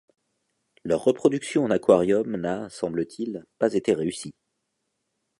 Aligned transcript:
Leur 0.83 1.03
reproduction 1.03 1.63
en 1.65 1.69
aquarium, 1.69 2.35
n'a, 2.35 2.71
semble-t-il, 2.71 3.45
pas 3.59 3.75
été 3.75 3.93
réussie. 3.93 4.33